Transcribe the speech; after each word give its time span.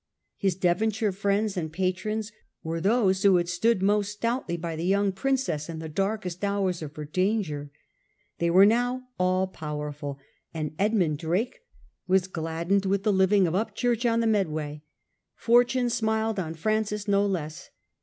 His 0.35 0.55
Devonshire 0.55 1.11
friends 1.11 1.55
and 1.55 1.71
patrons 1.71 2.31
were 2.63 2.81
those 2.81 3.21
who 3.21 3.35
had 3.35 3.47
stood 3.47 3.83
most 3.83 4.13
stoutly 4.13 4.57
by 4.57 4.75
the 4.75 4.83
young 4.83 5.11
princess 5.11 5.69
in 5.69 5.77
the 5.77 5.87
darkest 5.89 6.43
hours 6.43 6.81
of 6.81 6.95
her 6.95 7.05
danger. 7.05 7.69
They 8.39 8.49
were 8.49 8.65
now 8.65 9.03
all 9.19 9.45
powerful, 9.45 10.17
and 10.55 10.73
Edmund 10.79 11.19
Drake 11.19 11.59
was 12.07 12.25
gladdened 12.27 12.87
with 12.87 13.03
the 13.03 13.13
living 13.13 13.45
of 13.45 13.53
Upchurch 13.53 14.03
on 14.11 14.21
the 14.21 14.25
Medway. 14.25 14.81
Fortune 15.35 15.87
smiled 15.91 16.39
on 16.39 16.55
Francis 16.55 17.07
no 17.07 17.23
less. 17.23 17.69